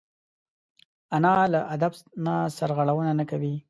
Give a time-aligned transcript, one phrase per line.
[1.15, 1.93] انا له ادب
[2.25, 3.53] نه سرغړونه نه کوي